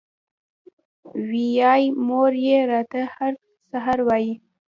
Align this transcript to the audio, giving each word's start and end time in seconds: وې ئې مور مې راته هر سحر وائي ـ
وې 1.29 1.47
ئې 1.63 1.83
مور 2.05 2.31
مې 2.41 2.57
راته 2.69 3.01
هر 3.15 3.31
سحر 3.69 3.97
وائي 4.07 4.31
ـ 4.37 4.39